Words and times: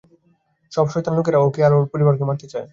সব 0.71 0.85
শয়তান 0.87 1.13
লোকেরা 1.15 1.39
ওকে 1.41 1.59
আর 1.63 1.73
ওর 1.73 1.85
পরিবারকে 1.93 2.23
মারতে 2.29 2.45
চায়। 2.53 2.67